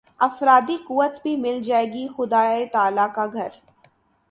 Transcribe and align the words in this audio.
افرادی 0.19 0.77
قوت 0.87 1.21
بھی 1.23 1.35
مل 1.35 1.61
جائے 1.61 1.85
گی 1.93 2.07
خدائے 2.17 2.65
تعالیٰ 2.65 3.07
کا 3.15 3.25
گھر 3.27 3.49